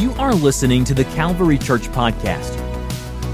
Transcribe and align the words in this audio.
You 0.00 0.12
are 0.12 0.34
listening 0.34 0.84
to 0.84 0.94
the 0.94 1.04
Calvary 1.04 1.58
Church 1.58 1.82
Podcast, 1.88 2.54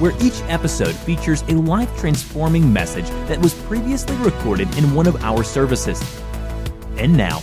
where 0.00 0.10
each 0.20 0.42
episode 0.48 0.96
features 0.96 1.42
a 1.42 1.52
life 1.52 1.96
transforming 1.96 2.72
message 2.72 3.08
that 3.28 3.40
was 3.40 3.54
previously 3.54 4.16
recorded 4.16 4.76
in 4.76 4.92
one 4.92 5.06
of 5.06 5.14
our 5.22 5.44
services. 5.44 6.02
And 6.96 7.16
now, 7.16 7.40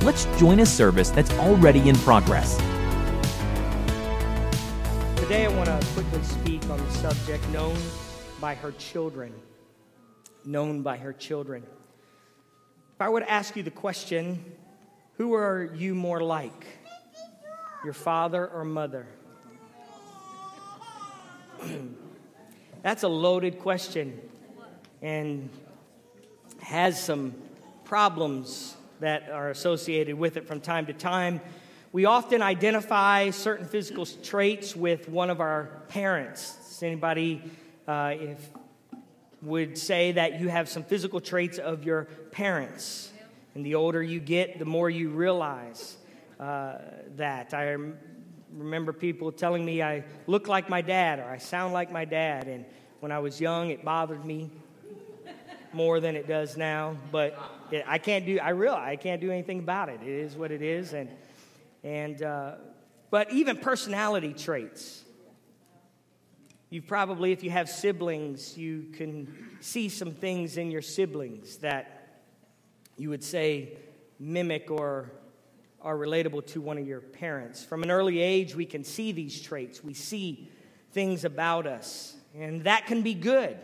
let's 0.00 0.24
join 0.38 0.60
a 0.60 0.64
service 0.64 1.10
that's 1.10 1.30
already 1.32 1.86
in 1.86 1.96
progress. 1.96 2.56
Today, 5.16 5.44
I 5.44 5.52
want 5.54 5.66
to 5.66 5.86
quickly 5.92 6.22
speak 6.22 6.64
on 6.70 6.78
the 6.82 6.90
subject 6.92 7.46
known 7.50 7.76
by 8.40 8.54
her 8.54 8.72
children. 8.72 9.34
Known 10.46 10.80
by 10.80 10.96
her 10.96 11.12
children. 11.12 11.62
If 12.94 13.02
I 13.02 13.10
were 13.10 13.20
to 13.20 13.30
ask 13.30 13.54
you 13.54 13.62
the 13.62 13.70
question, 13.70 14.42
who 15.18 15.34
are 15.34 15.70
you 15.74 15.94
more 15.94 16.22
like? 16.22 16.64
Your 17.84 17.92
father 17.92 18.46
or 18.46 18.64
mother? 18.64 19.06
That's 22.82 23.02
a 23.02 23.08
loaded 23.08 23.58
question 23.58 24.20
and 25.00 25.50
has 26.60 27.02
some 27.02 27.34
problems 27.84 28.76
that 29.00 29.30
are 29.30 29.50
associated 29.50 30.16
with 30.16 30.36
it 30.36 30.46
from 30.46 30.60
time 30.60 30.86
to 30.86 30.92
time. 30.92 31.40
We 31.90 32.04
often 32.04 32.40
identify 32.40 33.30
certain 33.30 33.66
physical 33.66 34.06
traits 34.06 34.76
with 34.76 35.08
one 35.08 35.28
of 35.28 35.40
our 35.40 35.82
parents. 35.88 36.54
Does 36.68 36.82
anybody 36.84 37.42
uh, 37.88 38.14
if 38.16 38.50
would 39.42 39.76
say 39.76 40.12
that 40.12 40.40
you 40.40 40.48
have 40.48 40.68
some 40.68 40.84
physical 40.84 41.20
traits 41.20 41.58
of 41.58 41.82
your 41.82 42.04
parents? 42.30 43.10
And 43.56 43.66
the 43.66 43.74
older 43.74 44.00
you 44.00 44.20
get, 44.20 44.60
the 44.60 44.64
more 44.64 44.88
you 44.88 45.10
realize 45.10 45.96
uh, 46.42 46.78
that. 47.14 47.54
I 47.54 47.76
remember 48.52 48.92
people 48.92 49.30
telling 49.30 49.64
me 49.64 49.80
I 49.80 50.02
look 50.26 50.48
like 50.48 50.68
my 50.68 50.80
dad 50.80 51.20
or 51.20 51.24
I 51.24 51.38
sound 51.38 51.72
like 51.72 51.92
my 51.92 52.04
dad. 52.04 52.48
And 52.48 52.64
when 52.98 53.12
I 53.12 53.20
was 53.20 53.40
young, 53.40 53.70
it 53.70 53.84
bothered 53.84 54.24
me 54.24 54.50
more 55.72 56.00
than 56.00 56.16
it 56.16 56.26
does 56.26 56.56
now. 56.56 56.96
But 57.12 57.38
it, 57.70 57.84
I 57.86 57.98
can't 57.98 58.26
do, 58.26 58.40
I 58.40 58.50
realize 58.50 58.88
I 58.88 58.96
can't 58.96 59.20
do 59.20 59.30
anything 59.30 59.60
about 59.60 59.88
it. 59.88 60.00
It 60.02 60.08
is 60.08 60.34
what 60.34 60.50
it 60.50 60.62
is. 60.62 60.94
And, 60.94 61.10
and 61.84 62.20
uh, 62.20 62.54
but 63.10 63.30
even 63.30 63.56
personality 63.56 64.32
traits. 64.32 65.04
You 66.70 66.82
probably, 66.82 67.30
if 67.30 67.44
you 67.44 67.50
have 67.50 67.68
siblings, 67.68 68.58
you 68.58 68.86
can 68.94 69.32
see 69.60 69.88
some 69.88 70.12
things 70.12 70.56
in 70.56 70.72
your 70.72 70.82
siblings 70.82 71.58
that 71.58 72.20
you 72.96 73.10
would 73.10 73.22
say 73.22 73.76
mimic 74.18 74.70
or 74.70 75.12
are 75.82 75.96
relatable 75.96 76.46
to 76.46 76.60
one 76.60 76.78
of 76.78 76.86
your 76.86 77.00
parents. 77.00 77.64
From 77.64 77.82
an 77.82 77.90
early 77.90 78.20
age, 78.20 78.54
we 78.54 78.66
can 78.66 78.84
see 78.84 79.12
these 79.12 79.40
traits. 79.40 79.82
We 79.82 79.94
see 79.94 80.50
things 80.92 81.24
about 81.24 81.66
us, 81.66 82.14
and 82.34 82.64
that 82.64 82.86
can 82.86 83.02
be 83.02 83.14
good, 83.14 83.58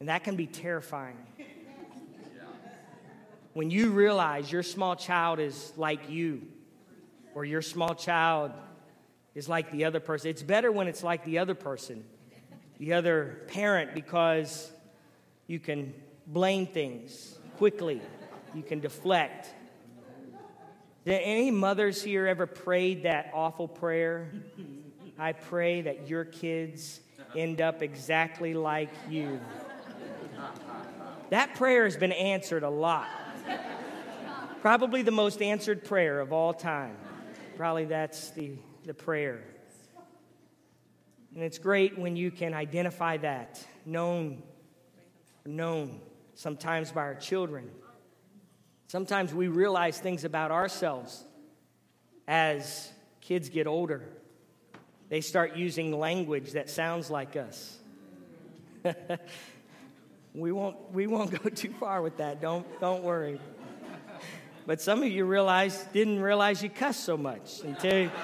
and 0.00 0.08
that 0.08 0.22
can 0.24 0.36
be 0.36 0.46
terrifying. 0.46 1.16
When 3.54 3.70
you 3.70 3.90
realize 3.90 4.50
your 4.50 4.62
small 4.62 4.96
child 4.96 5.38
is 5.38 5.72
like 5.76 6.08
you, 6.08 6.42
or 7.34 7.44
your 7.44 7.62
small 7.62 7.94
child 7.94 8.52
is 9.34 9.48
like 9.48 9.70
the 9.72 9.84
other 9.84 10.00
person, 10.00 10.30
it's 10.30 10.42
better 10.42 10.70
when 10.70 10.88
it's 10.88 11.02
like 11.02 11.24
the 11.24 11.38
other 11.38 11.54
person, 11.54 12.04
the 12.78 12.92
other 12.94 13.42
parent, 13.48 13.94
because 13.94 14.70
you 15.46 15.58
can 15.58 15.92
blame 16.26 16.66
things 16.66 17.38
quickly, 17.56 18.00
you 18.54 18.62
can 18.62 18.80
deflect. 18.80 19.48
Did 21.04 21.20
any 21.22 21.50
mothers 21.50 22.02
here 22.02 22.28
ever 22.28 22.46
prayed 22.46 23.02
that 23.02 23.32
awful 23.34 23.66
prayer? 23.66 24.30
I 25.18 25.32
pray 25.32 25.82
that 25.82 26.08
your 26.08 26.24
kids 26.24 27.00
end 27.36 27.60
up 27.60 27.82
exactly 27.82 28.54
like 28.54 28.90
you. 29.08 29.40
That 31.30 31.54
prayer 31.56 31.84
has 31.84 31.96
been 31.96 32.12
answered 32.12 32.62
a 32.62 32.70
lot. 32.70 33.08
Probably 34.60 35.02
the 35.02 35.10
most 35.10 35.42
answered 35.42 35.84
prayer 35.84 36.20
of 36.20 36.32
all 36.32 36.54
time. 36.54 36.96
Probably 37.56 37.86
that's 37.86 38.30
the, 38.30 38.52
the 38.84 38.94
prayer. 38.94 39.42
And 41.34 41.42
it's 41.42 41.58
great 41.58 41.98
when 41.98 42.14
you 42.14 42.30
can 42.30 42.54
identify 42.54 43.16
that, 43.18 43.64
known, 43.84 44.42
known 45.44 46.00
sometimes 46.34 46.92
by 46.92 47.00
our 47.00 47.14
children. 47.16 47.70
Sometimes 48.92 49.32
we 49.32 49.48
realize 49.48 49.98
things 49.98 50.24
about 50.24 50.50
ourselves 50.50 51.24
as 52.28 52.92
kids 53.22 53.48
get 53.48 53.66
older. 53.66 54.02
They 55.08 55.22
start 55.22 55.56
using 55.56 55.98
language 55.98 56.52
that 56.52 56.68
sounds 56.68 57.10
like 57.10 57.34
us. 57.34 57.78
we, 60.34 60.52
won't, 60.52 60.76
we 60.92 61.06
won't 61.06 61.30
go 61.30 61.48
too 61.48 61.72
far 61.80 62.02
with 62.02 62.18
that. 62.18 62.42
Don't, 62.42 62.66
don't 62.82 63.02
worry. 63.02 63.40
But 64.66 64.82
some 64.82 65.02
of 65.02 65.08
you 65.08 65.24
realize, 65.24 65.82
didn't 65.94 66.20
realize 66.20 66.62
you 66.62 66.68
cuss 66.68 66.98
so 66.98 67.16
much 67.16 67.62
until. 67.62 68.10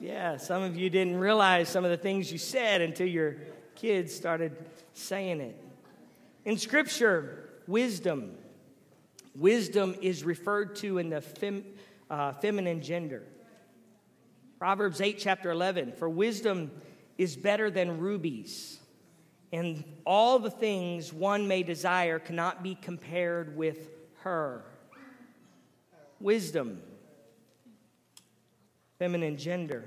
yeah, 0.00 0.38
some 0.38 0.62
of 0.62 0.74
you 0.74 0.88
didn't 0.88 1.18
realize 1.18 1.68
some 1.68 1.84
of 1.84 1.90
the 1.90 1.98
things 1.98 2.32
you 2.32 2.38
said 2.38 2.80
until 2.80 3.08
your 3.08 3.36
kids 3.74 4.14
started 4.14 4.56
saying 4.94 5.42
it. 5.42 5.62
In 6.46 6.56
Scripture, 6.56 7.44
wisdom. 7.68 8.34
Wisdom 9.36 9.94
is 10.00 10.24
referred 10.24 10.74
to 10.76 10.98
in 10.98 11.10
the 11.10 11.20
fem, 11.20 11.64
uh, 12.10 12.32
feminine 12.32 12.82
gender. 12.82 13.22
Proverbs 14.58 15.00
8, 15.00 15.18
chapter 15.18 15.52
11 15.52 15.92
For 15.92 16.08
wisdom 16.08 16.72
is 17.16 17.36
better 17.36 17.70
than 17.70 17.98
rubies, 17.98 18.80
and 19.52 19.84
all 20.04 20.40
the 20.40 20.50
things 20.50 21.12
one 21.12 21.46
may 21.46 21.62
desire 21.62 22.18
cannot 22.18 22.62
be 22.64 22.74
compared 22.74 23.56
with 23.56 23.90
her. 24.22 24.64
Wisdom, 26.18 26.80
feminine 28.98 29.36
gender. 29.36 29.84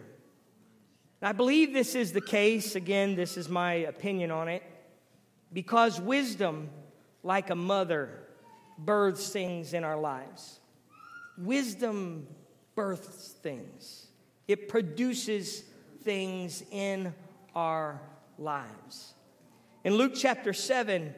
I 1.22 1.34
believe 1.34 1.74
this 1.74 1.94
is 1.94 2.14
the 2.14 2.22
case. 2.22 2.76
Again, 2.76 3.16
this 3.16 3.38
is 3.38 3.50
my 3.50 3.74
opinion 3.74 4.32
on 4.32 4.48
it. 4.48 4.64
Because 5.54 6.00
wisdom, 6.00 6.70
like 7.24 7.50
a 7.50 7.56
mother, 7.56 8.10
births 8.78 9.30
things 9.30 9.74
in 9.74 9.84
our 9.84 10.00
lives. 10.00 10.60
Wisdom 11.38 12.28
births 12.76 13.36
things, 13.42 14.08
it 14.48 14.70
produces 14.70 15.64
things 16.04 16.64
in 16.72 17.14
our 17.56 18.02
lives. 18.38 19.14
In 19.84 19.96
Luke 19.96 20.14
chapter 20.16 20.54
7, 20.54 21.14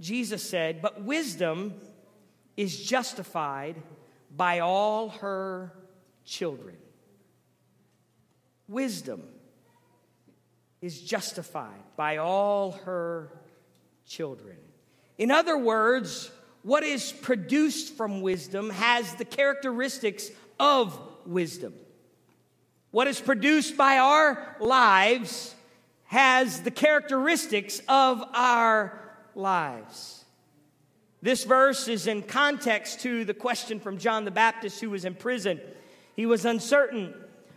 Jesus 0.00 0.42
said, 0.42 0.82
But 0.82 1.02
wisdom 1.02 1.74
is 2.56 2.84
justified 2.84 3.76
by 4.34 4.60
all 4.60 5.10
her 5.10 5.72
children. 6.24 6.76
Wisdom 8.68 9.22
is 10.80 11.00
justified 11.00 11.96
by 11.96 12.16
all 12.16 12.72
her 12.72 13.30
children. 14.04 14.56
In 15.18 15.30
other 15.30 15.56
words, 15.56 16.30
what 16.62 16.82
is 16.82 17.12
produced 17.12 17.96
from 17.96 18.20
wisdom 18.20 18.70
has 18.70 19.14
the 19.14 19.24
characteristics 19.24 20.30
of 20.58 20.98
wisdom. 21.24 21.74
What 22.90 23.06
is 23.06 23.20
produced 23.20 23.76
by 23.76 23.98
our 23.98 24.56
lives 24.60 25.54
has 26.06 26.62
the 26.62 26.70
characteristics 26.70 27.80
of 27.88 28.22
our 28.32 29.00
lives. 29.34 30.24
This 31.22 31.44
verse 31.44 31.88
is 31.88 32.06
in 32.06 32.22
context 32.22 33.00
to 33.00 33.24
the 33.24 33.34
question 33.34 33.80
from 33.80 33.98
John 33.98 34.24
the 34.24 34.30
Baptist, 34.30 34.80
who 34.80 34.90
was 34.90 35.04
in 35.04 35.14
prison. 35.14 35.60
He 36.14 36.26
was 36.26 36.44
uncertain 36.44 37.14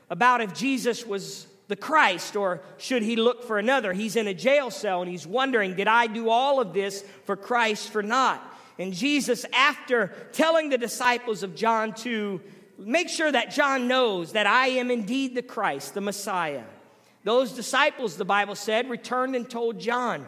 about 0.09 0.41
if 0.41 0.53
Jesus 0.53 1.05
was 1.05 1.47
the 1.69 1.75
Christ 1.75 2.35
or 2.35 2.61
should 2.77 3.03
he 3.03 3.15
look 3.15 3.43
for 3.43 3.59
another? 3.59 3.93
He's 3.93 4.15
in 4.15 4.27
a 4.27 4.33
jail 4.33 4.71
cell 4.71 5.01
and 5.01 5.09
he's 5.09 5.25
wondering, 5.25 5.75
did 5.75 5.87
I 5.87 6.07
do 6.07 6.29
all 6.29 6.59
of 6.59 6.73
this 6.73 7.05
for 7.25 7.37
Christ 7.37 7.95
or 7.95 8.01
not? 8.01 8.43
And 8.79 8.91
Jesus, 8.91 9.45
after 9.53 10.07
telling 10.33 10.69
the 10.69 10.77
disciples 10.77 11.43
of 11.43 11.55
John 11.55 11.93
to 11.95 12.41
make 12.77 13.07
sure 13.07 13.31
that 13.31 13.51
John 13.51 13.87
knows 13.87 14.31
that 14.31 14.47
I 14.47 14.67
am 14.67 14.89
indeed 14.89 15.35
the 15.35 15.43
Christ, 15.43 15.93
the 15.93 16.01
Messiah, 16.01 16.63
those 17.23 17.51
disciples, 17.51 18.17
the 18.17 18.25
Bible 18.25 18.55
said, 18.55 18.89
returned 18.89 19.35
and 19.35 19.47
told 19.47 19.79
John. 19.79 20.25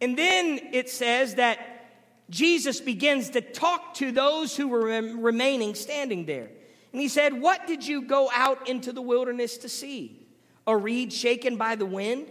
And 0.00 0.18
then 0.18 0.58
it 0.72 0.90
says 0.90 1.36
that 1.36 1.58
Jesus 2.28 2.80
begins 2.80 3.30
to 3.30 3.40
talk 3.40 3.94
to 3.94 4.10
those 4.10 4.56
who 4.56 4.66
were 4.66 4.80
remaining 4.80 5.76
standing 5.76 6.24
there. 6.24 6.48
And 6.92 7.00
he 7.00 7.08
said, 7.08 7.40
What 7.40 7.66
did 7.66 7.86
you 7.86 8.02
go 8.02 8.30
out 8.34 8.68
into 8.68 8.92
the 8.92 9.02
wilderness 9.02 9.58
to 9.58 9.68
see? 9.68 10.21
A 10.66 10.76
reed 10.76 11.12
shaken 11.12 11.56
by 11.56 11.74
the 11.74 11.86
wind? 11.86 12.28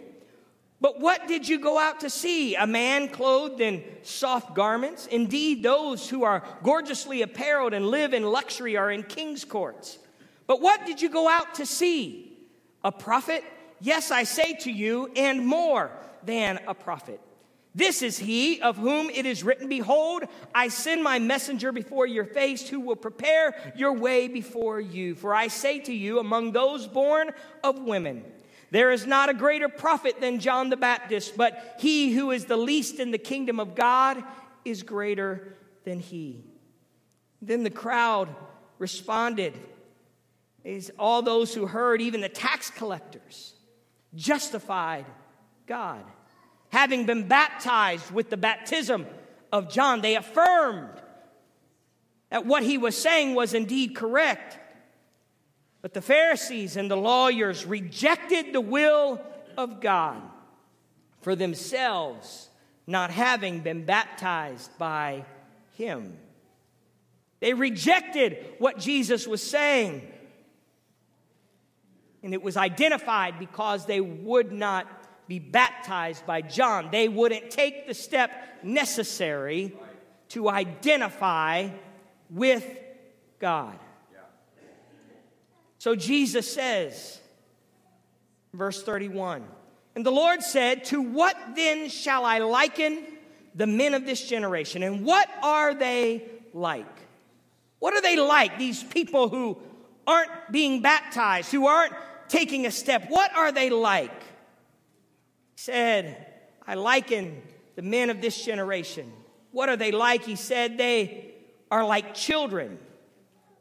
But 0.79 0.99
what 0.99 1.27
did 1.27 1.47
you 1.47 1.59
go 1.59 1.77
out 1.77 1.99
to 1.99 2.09
see? 2.09 2.55
A 2.55 2.65
man 2.65 3.07
clothed 3.07 3.61
in 3.61 3.83
soft 4.01 4.55
garments? 4.55 5.05
Indeed, 5.05 5.61
those 5.61 6.09
who 6.09 6.23
are 6.23 6.43
gorgeously 6.63 7.21
apparelled 7.21 7.73
and 7.73 7.87
live 7.87 8.13
in 8.13 8.23
luxury 8.23 8.77
are 8.77 8.89
in 8.89 9.03
king's 9.03 9.45
courts. 9.45 9.99
But 10.47 10.59
what 10.59 10.85
did 10.87 10.99
you 11.01 11.09
go 11.09 11.29
out 11.29 11.55
to 11.55 11.65
see? 11.67 12.35
A 12.83 12.91
prophet? 12.91 13.43
Yes, 13.79 14.09
I 14.09 14.23
say 14.23 14.53
to 14.61 14.71
you, 14.71 15.11
and 15.15 15.45
more 15.45 15.91
than 16.23 16.59
a 16.67 16.73
prophet. 16.73 17.19
This 17.73 18.01
is 18.01 18.19
he 18.19 18.61
of 18.61 18.75
whom 18.77 19.09
it 19.09 19.25
is 19.25 19.43
written, 19.43 19.69
Behold, 19.69 20.23
I 20.53 20.67
send 20.67 21.03
my 21.03 21.19
messenger 21.19 21.71
before 21.71 22.05
your 22.05 22.25
face 22.25 22.67
who 22.67 22.81
will 22.81 22.97
prepare 22.97 23.55
your 23.75 23.93
way 23.93 24.27
before 24.27 24.81
you. 24.81 25.15
For 25.15 25.33
I 25.33 25.47
say 25.47 25.79
to 25.81 25.93
you, 25.93 26.19
among 26.19 26.51
those 26.51 26.85
born 26.87 27.31
of 27.63 27.79
women, 27.79 28.25
there 28.71 28.91
is 28.91 29.05
not 29.05 29.29
a 29.29 29.33
greater 29.33 29.69
prophet 29.69 30.19
than 30.19 30.39
John 30.39 30.69
the 30.69 30.77
Baptist, 30.77 31.37
but 31.37 31.77
he 31.79 32.11
who 32.11 32.31
is 32.31 32.45
the 32.45 32.57
least 32.57 32.99
in 32.99 33.11
the 33.11 33.17
kingdom 33.17 33.59
of 33.59 33.75
God 33.75 34.21
is 34.65 34.83
greater 34.83 35.55
than 35.85 35.99
he. 35.99 36.43
Then 37.41 37.63
the 37.63 37.69
crowd 37.69 38.29
responded. 38.79 39.53
Is 40.63 40.91
all 40.99 41.23
those 41.23 41.55
who 41.55 41.65
heard, 41.65 42.03
even 42.03 42.21
the 42.21 42.29
tax 42.29 42.69
collectors, 42.69 43.53
justified 44.13 45.07
God. 45.65 46.05
Having 46.71 47.05
been 47.05 47.27
baptized 47.27 48.11
with 48.11 48.29
the 48.29 48.37
baptism 48.37 49.05
of 49.51 49.69
John, 49.69 50.01
they 50.01 50.15
affirmed 50.15 50.89
that 52.29 52.45
what 52.45 52.63
he 52.63 52.77
was 52.77 52.97
saying 52.97 53.35
was 53.35 53.53
indeed 53.53 53.93
correct. 53.93 54.57
But 55.81 55.93
the 55.93 56.01
Pharisees 56.01 56.77
and 56.77 56.89
the 56.89 56.95
lawyers 56.95 57.65
rejected 57.65 58.53
the 58.53 58.61
will 58.61 59.19
of 59.57 59.81
God 59.81 60.21
for 61.21 61.35
themselves, 61.35 62.49
not 62.87 63.11
having 63.11 63.59
been 63.59 63.83
baptized 63.83 64.71
by 64.77 65.25
him. 65.75 66.17
They 67.41 67.53
rejected 67.53 68.45
what 68.59 68.79
Jesus 68.79 69.27
was 69.27 69.43
saying. 69.43 70.07
And 72.23 72.33
it 72.33 72.41
was 72.41 72.55
identified 72.55 73.39
because 73.39 73.87
they 73.87 73.99
would 73.99 74.51
not 74.51 74.87
be 75.31 75.39
baptized 75.39 76.25
by 76.25 76.41
John. 76.41 76.89
They 76.91 77.07
wouldn't 77.07 77.51
take 77.51 77.87
the 77.87 77.93
step 77.93 78.31
necessary 78.63 79.73
to 80.27 80.49
identify 80.49 81.69
with 82.29 82.65
God. 83.39 83.79
So 85.77 85.95
Jesus 85.95 86.53
says, 86.53 87.21
verse 88.53 88.83
31, 88.83 89.45
and 89.95 90.05
the 90.05 90.11
Lord 90.11 90.43
said, 90.43 90.83
To 90.85 91.01
what 91.01 91.37
then 91.55 91.87
shall 91.87 92.25
I 92.25 92.39
liken 92.39 93.01
the 93.55 93.67
men 93.67 93.93
of 93.93 94.05
this 94.05 94.27
generation? 94.27 94.83
And 94.83 95.05
what 95.05 95.29
are 95.41 95.73
they 95.73 96.25
like? 96.53 96.93
What 97.79 97.93
are 97.93 98.01
they 98.01 98.17
like, 98.17 98.59
these 98.59 98.83
people 98.83 99.29
who 99.29 99.57
aren't 100.05 100.51
being 100.51 100.81
baptized, 100.81 101.53
who 101.53 101.67
aren't 101.67 101.93
taking 102.27 102.65
a 102.65 102.71
step? 102.71 103.05
What 103.07 103.33
are 103.33 103.53
they 103.53 103.69
like? 103.69 104.11
Said, 105.63 106.25
I 106.65 106.73
liken 106.73 107.39
the 107.75 107.83
men 107.83 108.09
of 108.09 108.19
this 108.19 108.43
generation. 108.43 109.13
What 109.51 109.69
are 109.69 109.77
they 109.77 109.91
like? 109.91 110.23
He 110.23 110.35
said, 110.35 110.79
They 110.79 111.35
are 111.69 111.85
like 111.85 112.15
children 112.15 112.79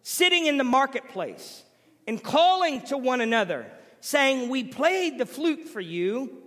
sitting 0.02 0.46
in 0.46 0.56
the 0.56 0.64
marketplace 0.64 1.62
and 2.06 2.24
calling 2.24 2.80
to 2.86 2.96
one 2.96 3.20
another, 3.20 3.70
saying, 4.00 4.48
We 4.48 4.64
played 4.64 5.18
the 5.18 5.26
flute 5.26 5.68
for 5.68 5.82
you, 5.82 6.38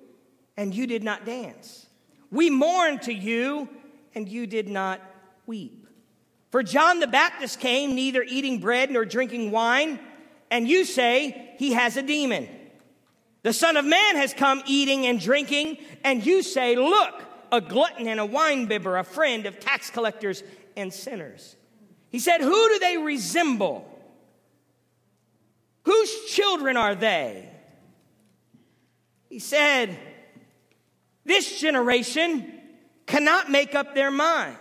and 0.57 0.73
you 0.73 0.87
did 0.87 1.03
not 1.03 1.23
dance. 1.23 1.85
We 2.31 2.49
mourned 2.49 3.03
to 3.03 3.13
you, 3.13 3.69
and 4.15 4.27
you 4.27 4.47
did 4.47 4.67
not 4.67 5.01
weep. 5.45 5.87
For 6.49 6.63
John 6.63 6.99
the 6.99 7.05
Baptist 7.05 7.59
came 7.59 7.93
neither 7.93 8.23
eating 8.23 8.57
bread 8.57 8.89
nor 8.89 9.05
drinking 9.05 9.51
wine, 9.51 9.99
and 10.49 10.67
you 10.67 10.83
say 10.83 11.53
he 11.59 11.73
has 11.73 11.95
a 11.95 12.01
demon. 12.01 12.49
The 13.43 13.53
Son 13.53 13.77
of 13.77 13.85
Man 13.85 14.15
has 14.15 14.33
come 14.33 14.63
eating 14.65 15.05
and 15.05 15.19
drinking, 15.19 15.77
and 16.03 16.25
you 16.25 16.41
say, 16.41 16.75
Look, 16.75 17.21
a 17.51 17.61
glutton 17.61 18.07
and 18.07 18.19
a 18.19 18.27
winebibber, 18.27 18.99
a 18.99 19.03
friend 19.03 19.45
of 19.45 19.59
tax 19.59 19.89
collectors 19.89 20.43
and 20.75 20.91
sinners. 20.91 21.55
He 22.09 22.19
said, 22.19 22.41
Who 22.41 22.69
do 22.69 22.79
they 22.79 22.97
resemble? 22.97 23.89
Whose 25.83 26.25
children 26.25 26.77
are 26.77 26.95
they? 26.95 27.49
He 29.29 29.39
said, 29.39 29.97
This 31.25 31.59
generation 31.59 32.51
cannot 33.05 33.51
make 33.51 33.75
up 33.75 33.93
their 33.93 34.11
mind. 34.11 34.57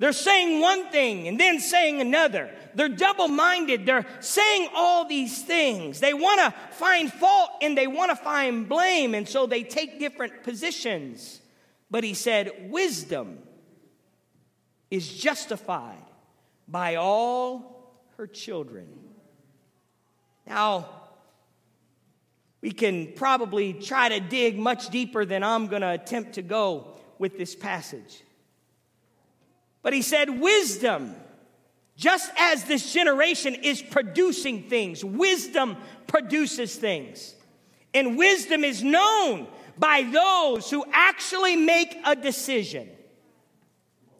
They're 0.00 0.14
saying 0.14 0.62
one 0.62 0.86
thing 0.86 1.28
and 1.28 1.38
then 1.38 1.60
saying 1.60 2.00
another. 2.00 2.48
They're 2.74 2.88
double 2.88 3.28
minded. 3.28 3.84
They're 3.84 4.06
saying 4.20 4.70
all 4.74 5.06
these 5.06 5.42
things. 5.42 6.00
They 6.00 6.14
want 6.14 6.40
to 6.40 6.74
find 6.74 7.12
fault 7.12 7.50
and 7.60 7.76
they 7.76 7.86
want 7.86 8.10
to 8.10 8.16
find 8.16 8.66
blame, 8.66 9.14
and 9.14 9.28
so 9.28 9.44
they 9.44 9.62
take 9.62 9.98
different 9.98 10.42
positions. 10.42 11.42
But 11.90 12.02
he 12.02 12.14
said, 12.14 12.70
Wisdom 12.70 13.40
is 14.90 15.06
justified 15.06 16.02
by 16.66 16.94
all 16.94 17.92
her 18.16 18.26
children. 18.26 18.88
Now, 20.46 20.88
we 22.62 22.72
can 22.72 23.12
probably 23.16 23.74
try 23.74 24.08
to 24.08 24.20
dig 24.20 24.58
much 24.58 24.88
deeper 24.88 25.26
than 25.26 25.42
I'm 25.42 25.66
going 25.66 25.82
to 25.82 25.90
attempt 25.90 26.34
to 26.34 26.42
go 26.42 26.96
with 27.18 27.36
this 27.36 27.54
passage. 27.54 28.22
But 29.82 29.92
he 29.92 30.02
said, 30.02 30.40
Wisdom, 30.40 31.14
just 31.96 32.30
as 32.38 32.64
this 32.64 32.92
generation 32.92 33.54
is 33.54 33.82
producing 33.82 34.64
things, 34.64 35.04
wisdom 35.04 35.76
produces 36.06 36.74
things. 36.74 37.34
And 37.92 38.16
wisdom 38.16 38.64
is 38.64 38.82
known 38.82 39.48
by 39.78 40.02
those 40.02 40.70
who 40.70 40.84
actually 40.92 41.56
make 41.56 41.96
a 42.04 42.14
decision 42.14 42.88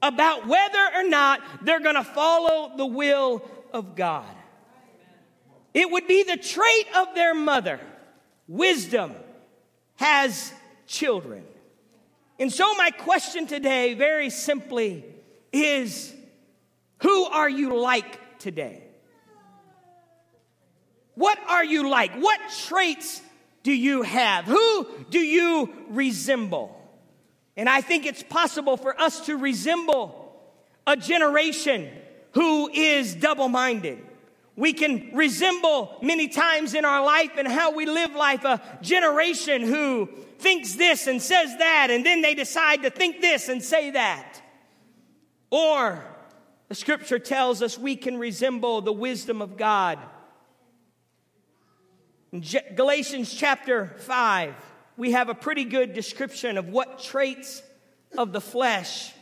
about 0.02 0.46
whether 0.46 0.88
or 0.94 1.08
not 1.08 1.40
they're 1.62 1.80
going 1.80 1.94
to 1.94 2.04
follow 2.04 2.72
the 2.76 2.86
will 2.86 3.42
of 3.72 3.94
God. 3.94 4.26
It 5.72 5.90
would 5.90 6.06
be 6.06 6.22
the 6.22 6.36
trait 6.36 6.86
of 6.96 7.14
their 7.14 7.34
mother. 7.34 7.80
Wisdom 8.48 9.14
has 9.96 10.52
children. 10.86 11.44
And 12.38 12.52
so, 12.52 12.74
my 12.74 12.90
question 12.90 13.46
today, 13.46 13.94
very 13.94 14.30
simply, 14.30 15.04
is 15.52 16.14
who 17.02 17.24
are 17.24 17.48
you 17.48 17.78
like 17.78 18.38
today? 18.38 18.82
What 21.14 21.38
are 21.48 21.64
you 21.64 21.88
like? 21.90 22.14
What 22.14 22.40
traits 22.66 23.20
do 23.62 23.72
you 23.72 24.02
have? 24.02 24.44
Who 24.44 24.86
do 25.10 25.18
you 25.18 25.72
resemble? 25.88 26.76
And 27.56 27.68
I 27.68 27.80
think 27.80 28.06
it's 28.06 28.22
possible 28.22 28.76
for 28.76 28.98
us 28.98 29.26
to 29.26 29.36
resemble 29.36 30.34
a 30.86 30.96
generation 30.96 31.90
who 32.32 32.70
is 32.70 33.14
double 33.14 33.48
minded. 33.48 33.98
We 34.56 34.72
can 34.72 35.10
resemble 35.14 35.96
many 36.02 36.28
times 36.28 36.74
in 36.74 36.84
our 36.84 37.04
life 37.04 37.32
and 37.38 37.48
how 37.48 37.72
we 37.72 37.86
live 37.86 38.14
life 38.14 38.44
a 38.44 38.60
generation 38.82 39.62
who 39.62 40.08
thinks 40.38 40.74
this 40.74 41.06
and 41.06 41.20
says 41.20 41.56
that, 41.58 41.88
and 41.90 42.04
then 42.04 42.22
they 42.22 42.34
decide 42.34 42.82
to 42.82 42.90
think 42.90 43.20
this 43.20 43.48
and 43.48 43.62
say 43.62 43.90
that. 43.92 44.29
Or 45.50 46.04
the 46.68 46.74
scripture 46.74 47.18
tells 47.18 47.62
us 47.62 47.76
we 47.76 47.96
can 47.96 48.16
resemble 48.16 48.80
the 48.80 48.92
wisdom 48.92 49.42
of 49.42 49.56
God. 49.56 49.98
In 52.32 52.44
Galatians 52.76 53.34
chapter 53.34 53.94
5, 53.98 54.54
we 54.96 55.12
have 55.12 55.28
a 55.28 55.34
pretty 55.34 55.64
good 55.64 55.94
description 55.94 56.56
of 56.56 56.68
what 56.68 57.02
traits 57.02 57.62
of 58.16 58.32
the 58.32 58.40
flesh 58.40 59.12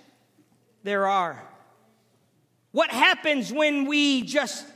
there 0.82 1.06
are. 1.06 1.42
What 2.72 2.90
happens 2.90 3.50
when 3.50 3.86
we 3.86 4.22
just 4.22 4.66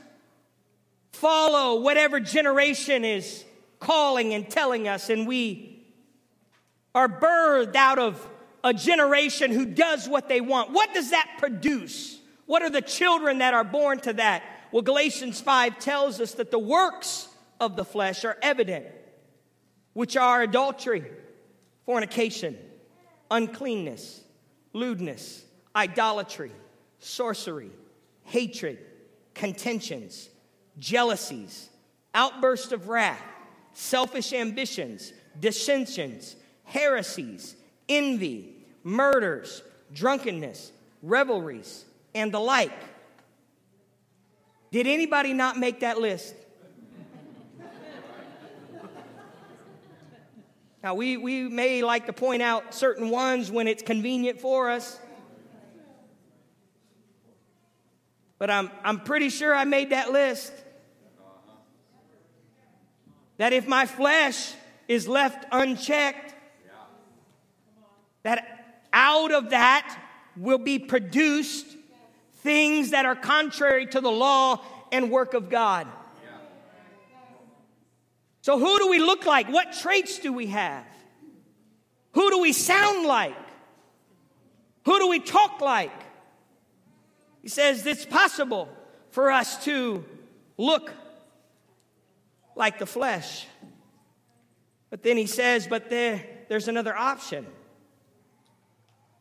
follow 1.11 1.81
whatever 1.81 2.19
generation 2.19 3.05
is 3.05 3.45
calling 3.79 4.33
and 4.33 4.49
telling 4.49 4.87
us, 4.87 5.09
and 5.09 5.27
we 5.27 5.85
are 6.95 7.07
birthed 7.07 7.75
out 7.75 7.99
of 7.99 8.27
a 8.63 8.73
generation 8.73 9.51
who 9.51 9.65
does 9.65 10.07
what 10.07 10.29
they 10.29 10.41
want. 10.41 10.71
What 10.71 10.93
does 10.93 11.11
that 11.11 11.29
produce? 11.37 12.19
What 12.45 12.61
are 12.61 12.69
the 12.69 12.81
children 12.81 13.39
that 13.39 13.53
are 13.53 13.63
born 13.63 13.99
to 14.01 14.13
that? 14.13 14.43
Well, 14.71 14.81
Galatians 14.81 15.41
5 15.41 15.79
tells 15.79 16.19
us 16.19 16.33
that 16.33 16.51
the 16.51 16.59
works 16.59 17.27
of 17.59 17.75
the 17.75 17.85
flesh 17.85 18.25
are 18.25 18.37
evident, 18.41 18.85
which 19.93 20.17
are 20.17 20.41
adultery, 20.41 21.03
fornication, 21.85 22.57
uncleanness, 23.29 24.21
lewdness, 24.73 25.43
idolatry, 25.75 26.51
sorcery, 26.99 27.71
hatred, 28.23 28.79
contentions 29.33 30.29
jealousies, 30.79 31.69
outbursts 32.13 32.71
of 32.71 32.89
wrath, 32.89 33.21
selfish 33.73 34.33
ambitions, 34.33 35.13
dissensions, 35.39 36.35
heresies, 36.63 37.55
envy, 37.89 38.53
murders, 38.83 39.63
drunkenness, 39.93 40.71
revelries, 41.01 41.85
and 42.15 42.31
the 42.31 42.39
like. 42.39 42.71
Did 44.71 44.87
anybody 44.87 45.33
not 45.33 45.57
make 45.57 45.81
that 45.81 45.99
list? 45.99 46.35
Now, 50.83 50.95
we, 50.95 51.15
we 51.15 51.43
may 51.43 51.81
like 51.81 52.07
to 52.07 52.13
point 52.13 52.41
out 52.41 52.73
certain 52.73 53.09
ones 53.09 53.49
when 53.49 53.69
it's 53.69 53.81
convenient 53.81 54.41
for 54.41 54.69
us. 54.69 54.99
But 58.37 58.49
I'm, 58.49 58.69
I'm 58.83 58.99
pretty 58.99 59.29
sure 59.29 59.55
I 59.55 59.63
made 59.63 59.91
that 59.91 60.11
list. 60.11 60.51
That 63.37 63.53
if 63.53 63.65
my 63.65 63.85
flesh 63.85 64.53
is 64.89 65.07
left 65.07 65.45
unchecked, 65.53 66.32
that 68.23 68.85
out 68.91 69.31
of 69.31 69.51
that 69.51 69.99
will 70.35 70.57
be 70.57 70.79
produced 70.79 71.65
things 72.37 72.91
that 72.91 73.05
are 73.05 73.15
contrary 73.15 73.85
to 73.87 74.01
the 74.01 74.11
law 74.11 74.61
and 74.91 75.11
work 75.11 75.33
of 75.33 75.49
God. 75.49 75.87
So, 78.41 78.59
who 78.59 78.77
do 78.77 78.89
we 78.89 78.99
look 78.99 79.25
like? 79.25 79.47
What 79.47 79.71
traits 79.71 80.19
do 80.19 80.33
we 80.33 80.47
have? 80.47 80.85
Who 82.11 82.29
do 82.29 82.39
we 82.39 82.51
sound 82.51 83.07
like? 83.07 83.35
Who 84.85 84.99
do 84.99 85.07
we 85.07 85.19
talk 85.19 85.61
like? 85.61 85.91
He 87.41 87.47
says 87.47 87.85
it's 87.85 88.05
possible 88.05 88.69
for 89.11 89.31
us 89.31 89.63
to 89.65 90.03
look 90.57 90.91
like 92.55 92.79
the 92.79 92.85
flesh. 92.85 93.47
But 94.89 95.03
then 95.03 95.17
he 95.17 95.25
says, 95.25 95.67
but 95.67 95.89
there, 95.89 96.23
there's 96.49 96.67
another 96.67 96.95
option. 96.95 97.47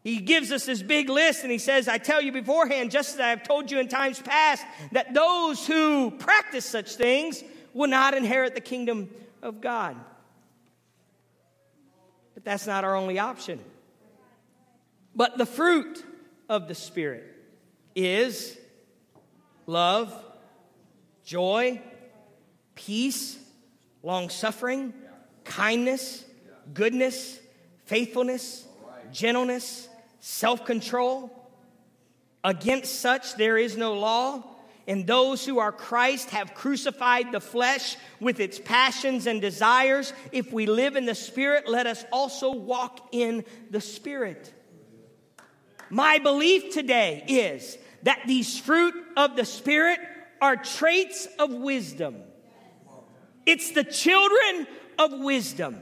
He 0.05 0.17
gives 0.19 0.51
us 0.51 0.67
this 0.67 0.83
big 0.83 1.09
list 1.09 1.43
and 1.43 1.53
he 1.53 1.59
says, 1.59 1.87
I 1.87 1.99
tell 1.99 2.21
you 2.21 2.33
beforehand, 2.33 2.91
just 2.91 3.15
as 3.15 3.21
I 3.21 3.29
have 3.29 3.45
told 3.45 3.71
you 3.71 3.79
in 3.79 3.89
times 3.89 4.21
past, 4.21 4.65
that 4.91 5.15
those 5.15 5.65
who 5.67 6.11
practice 6.11 6.65
such 6.65 6.97
things 6.97 7.43
will 7.73 7.89
not 7.89 8.15
inherit 8.15 8.55
the 8.55 8.61
kingdom 8.61 9.11
of 9.43 9.61
God. 9.61 9.97
But 12.35 12.45
that's 12.45 12.67
not 12.67 12.83
our 12.83 12.97
only 12.97 13.21
option. 13.21 13.61
But 15.15 15.39
the 15.39 15.47
fruit 15.47 16.05
of 16.49 16.67
the 16.67 16.75
Spirit 16.75 17.25
is 17.95 18.59
love, 19.67 20.13
joy, 21.25 21.81
peace, 22.75 23.39
long 24.03 24.31
suffering, 24.31 24.93
kindness, 25.45 26.25
goodness, 26.75 27.39
faithfulness, 27.85 28.67
gentleness, 29.13 29.89
self 30.23 30.65
control. 30.65 31.31
Against 32.45 33.01
such 33.01 33.35
there 33.35 33.59
is 33.59 33.77
no 33.77 33.93
law. 33.95 34.45
And 34.89 35.07
those 35.07 35.45
who 35.47 35.61
are 35.61 35.71
Christ 35.71 36.31
have 36.31 36.55
crucified 36.55 37.31
the 37.31 37.41
flesh 37.41 37.97
with 38.19 38.41
its 38.41 38.59
passions 38.59 39.27
and 39.27 39.41
desires. 39.41 40.13
If 40.33 40.53
we 40.53 40.67
live 40.67 40.97
in 40.97 41.07
the 41.07 41.15
Spirit, 41.15 41.69
let 41.69 41.87
us 41.87 42.05
also 42.11 42.53
walk 42.53 43.09
in 43.13 43.45
the 43.71 43.81
Spirit. 43.81 44.53
My 45.89 46.19
belief 46.19 46.73
today 46.73 47.25
is 47.29 47.79
that 48.03 48.23
these 48.27 48.59
fruit 48.59 48.95
of 49.17 49.37
the 49.37 49.45
Spirit 49.45 50.01
are 50.41 50.57
traits 50.57 51.29
of 51.39 51.53
wisdom. 51.53 52.17
It's 53.47 53.71
the 53.71 53.85
children 53.85 54.67
of 54.99 55.13
wisdom. 55.21 55.81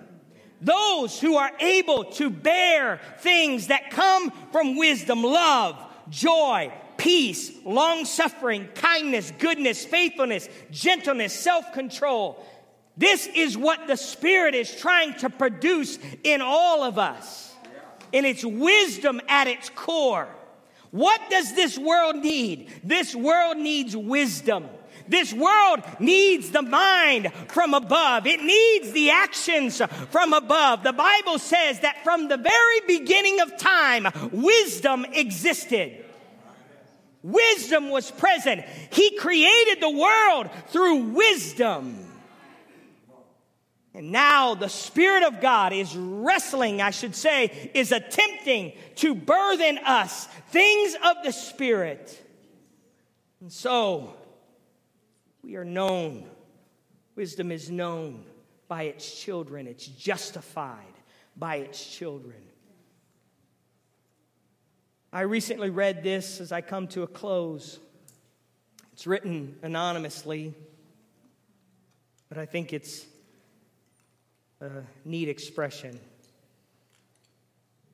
Those 0.61 1.19
who 1.19 1.37
are 1.37 1.51
able 1.59 2.05
to 2.05 2.29
bear 2.31 3.01
things 3.21 3.69
that 3.69 3.91
come 3.91 4.31
from 4.53 4.77
wisdom 4.77 5.23
love, 5.23 5.77
joy, 6.11 6.73
peace, 6.99 7.51
long 7.65 8.05
suffering, 8.05 8.69
kindness, 8.75 9.33
goodness, 9.39 9.85
faithfulness, 9.85 10.49
gentleness, 10.71 11.33
self 11.33 11.73
control. 11.73 12.45
This 12.97 13.27
is 13.35 13.57
what 13.57 13.87
the 13.87 13.97
Spirit 13.97 14.55
is 14.55 14.75
trying 14.75 15.15
to 15.19 15.31
produce 15.31 15.99
in 16.23 16.43
all 16.43 16.83
of 16.83 16.99
us. 16.99 17.55
And 18.13 18.27
it's 18.27 18.45
wisdom 18.45 19.21
at 19.29 19.47
its 19.47 19.71
core. 19.71 20.29
What 20.91 21.21
does 21.31 21.55
this 21.55 21.79
world 21.79 22.17
need? 22.17 22.71
This 22.85 23.15
world 23.15 23.57
needs 23.57 23.97
wisdom. 23.97 24.69
This 25.11 25.33
world 25.33 25.81
needs 25.99 26.51
the 26.51 26.63
mind 26.63 27.33
from 27.49 27.75
above. 27.75 28.29
It 28.29 28.41
needs 28.41 28.93
the 28.93 29.11
actions 29.11 29.83
from 30.11 30.33
above. 30.33 30.85
The 30.85 30.93
Bible 30.93 31.41
says 31.41 31.81
that 31.81 32.05
from 32.05 32.29
the 32.29 32.37
very 32.37 32.81
beginning 32.87 33.41
of 33.41 33.57
time, 33.57 34.07
wisdom 34.31 35.05
existed. 35.13 36.05
Wisdom 37.25 37.91
was 37.91 38.09
present. 38.13 38.65
He 38.93 39.17
created 39.17 39.81
the 39.81 39.91
world 39.91 40.49
through 40.69 41.13
wisdom. 41.13 42.07
And 43.93 44.13
now 44.13 44.55
the 44.55 44.69
Spirit 44.69 45.25
of 45.25 45.41
God 45.41 45.73
is 45.73 45.97
wrestling, 45.97 46.81
I 46.81 46.91
should 46.91 47.17
say, 47.17 47.71
is 47.75 47.91
attempting 47.91 48.75
to 48.97 49.17
birth 49.17 49.61
in 49.61 49.79
us 49.79 50.27
things 50.51 50.95
of 51.05 51.17
the 51.25 51.33
Spirit. 51.33 52.17
And 53.41 53.53
so 53.53 54.15
we 55.43 55.57
are 55.57 55.65
known. 55.65 56.25
Wisdom 57.17 57.53
is 57.53 57.71
known 57.71 58.25
by 58.69 58.85
its 58.85 59.21
children, 59.21 59.67
it's 59.67 59.87
justified 59.87 60.95
by 61.37 61.57
its 61.57 61.85
children. 61.85 62.41
I 65.13 65.23
recently 65.23 65.71
read 65.71 66.05
this 66.05 66.41
as 66.41 66.53
I 66.53 66.61
come 66.61 66.87
to 66.89 67.03
a 67.03 67.07
close. 67.09 67.81
It's 68.93 69.09
written 69.09 69.57
anonymously, 69.63 70.55
but 72.29 72.39
I 72.39 72.47
think 72.47 72.73
it's 72.73 73.07
a 74.61 74.71
neat 75.05 75.29
expression. 75.29 75.99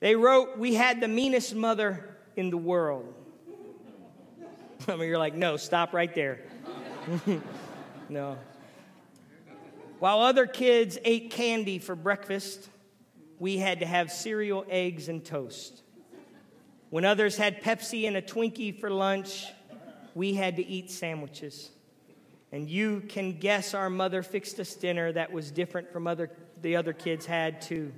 They 0.01 0.15
wrote, 0.15 0.59
We 0.59 0.75
had 0.75 1.01
the 1.01 1.09
meanest 1.09 1.55
mother 1.55 2.17
in 2.37 2.51
the 2.51 2.59
world. 2.59 3.15
Some 4.81 5.01
of 5.01 5.07
you 5.07 5.15
are 5.15 5.19
like, 5.19 5.35
No, 5.35 5.57
stop 5.57 5.95
right 5.95 6.15
there. 6.15 6.41
no. 8.09 8.37
While 9.99 10.21
other 10.21 10.47
kids 10.47 10.99
ate 11.05 11.31
candy 11.31 11.79
for 11.79 11.95
breakfast, 11.95 12.69
we 13.39 13.59
had 13.59 13.81
to 13.81 13.87
have 13.87 14.11
cereal, 14.11 14.65
eggs, 14.69 15.09
and 15.09 15.25
toast. 15.25 15.83
When 16.91 17.05
others 17.05 17.37
had 17.37 17.63
Pepsi 17.63 18.07
and 18.07 18.17
a 18.17 18.23
Twinkie 18.23 18.79
for 18.79 18.91
lunch, 18.91 19.47
we 20.15 20.35
had 20.35 20.57
to 20.57 20.67
eat 20.67 20.91
sandwiches. 20.91 21.71
And 22.53 22.69
you 22.69 23.03
can 23.09 23.39
guess 23.39 23.75
our 23.75 23.91
mother 23.91 24.23
fixed 24.23 24.61
us 24.61 24.75
dinner 24.75 25.13
that 25.13 25.33
was 25.33 25.51
different 25.51 25.93
from 25.93 26.07
other, 26.07 26.31
the 26.63 26.77
other 26.77 26.93
kids 26.93 27.27
had 27.27 27.61
too. 27.61 27.93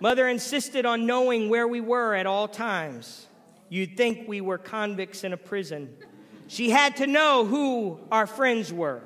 Mother 0.00 0.28
insisted 0.28 0.86
on 0.86 1.06
knowing 1.06 1.50
where 1.50 1.68
we 1.68 1.80
were 1.80 2.14
at 2.14 2.26
all 2.26 2.48
times. 2.48 3.26
You'd 3.68 3.96
think 3.96 4.26
we 4.26 4.40
were 4.40 4.58
convicts 4.58 5.24
in 5.24 5.32
a 5.32 5.36
prison. 5.36 5.94
She 6.50 6.70
had 6.70 6.96
to 6.96 7.06
know 7.06 7.44
who 7.44 8.00
our 8.10 8.26
friends 8.26 8.72
were 8.72 9.02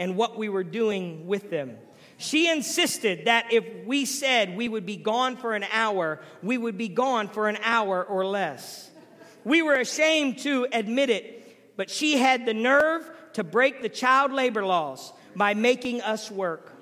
and 0.00 0.16
what 0.16 0.36
we 0.36 0.48
were 0.48 0.64
doing 0.64 1.28
with 1.28 1.48
them. 1.48 1.76
She 2.16 2.50
insisted 2.50 3.26
that 3.26 3.52
if 3.52 3.86
we 3.86 4.04
said 4.04 4.56
we 4.56 4.68
would 4.68 4.84
be 4.84 4.96
gone 4.96 5.36
for 5.36 5.54
an 5.54 5.64
hour, 5.72 6.18
we 6.42 6.58
would 6.58 6.76
be 6.76 6.88
gone 6.88 7.28
for 7.28 7.48
an 7.48 7.56
hour 7.62 8.02
or 8.02 8.26
less. 8.26 8.90
We 9.44 9.62
were 9.62 9.76
ashamed 9.76 10.40
to 10.40 10.66
admit 10.72 11.08
it, 11.08 11.76
but 11.76 11.88
she 11.88 12.16
had 12.16 12.44
the 12.44 12.52
nerve 12.52 13.08
to 13.34 13.44
break 13.44 13.80
the 13.80 13.88
child 13.88 14.32
labor 14.32 14.66
laws 14.66 15.12
by 15.36 15.54
making 15.54 16.00
us 16.00 16.32
work. 16.32 16.72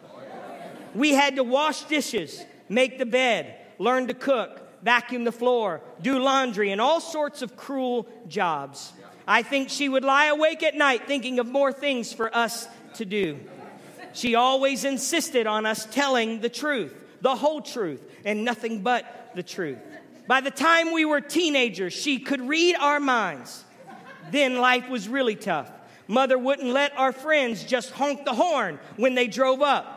We 0.94 1.12
had 1.12 1.36
to 1.36 1.44
wash 1.44 1.82
dishes, 1.82 2.42
make 2.70 2.96
the 2.96 3.04
bed, 3.04 3.54
learn 3.78 4.06
to 4.06 4.14
cook, 4.14 4.82
vacuum 4.82 5.24
the 5.24 5.32
floor, 5.32 5.82
do 6.00 6.18
laundry, 6.18 6.70
and 6.70 6.80
all 6.80 7.02
sorts 7.02 7.42
of 7.42 7.54
cruel 7.54 8.08
jobs. 8.28 8.94
I 9.26 9.42
think 9.42 9.70
she 9.70 9.88
would 9.88 10.04
lie 10.04 10.26
awake 10.26 10.62
at 10.62 10.74
night 10.74 11.06
thinking 11.06 11.38
of 11.38 11.46
more 11.46 11.72
things 11.72 12.12
for 12.12 12.34
us 12.34 12.68
to 12.94 13.04
do. 13.04 13.40
She 14.12 14.34
always 14.34 14.84
insisted 14.84 15.46
on 15.46 15.66
us 15.66 15.86
telling 15.90 16.40
the 16.40 16.48
truth, 16.48 16.94
the 17.20 17.34
whole 17.34 17.60
truth, 17.60 18.02
and 18.24 18.44
nothing 18.44 18.82
but 18.82 19.32
the 19.34 19.42
truth. 19.42 19.78
By 20.26 20.40
the 20.40 20.50
time 20.50 20.92
we 20.92 21.04
were 21.04 21.20
teenagers, 21.20 21.92
she 21.92 22.18
could 22.18 22.40
read 22.40 22.76
our 22.76 23.00
minds. 23.00 23.64
Then 24.30 24.58
life 24.58 24.88
was 24.88 25.08
really 25.08 25.36
tough. 25.36 25.70
Mother 26.08 26.38
wouldn't 26.38 26.72
let 26.72 26.96
our 26.96 27.12
friends 27.12 27.64
just 27.64 27.90
honk 27.90 28.24
the 28.24 28.32
horn 28.32 28.78
when 28.96 29.14
they 29.14 29.26
drove 29.26 29.60
up. 29.60 29.92